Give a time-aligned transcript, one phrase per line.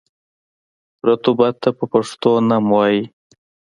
[1.07, 3.01] رطوبت ته په پښتو نم وايي.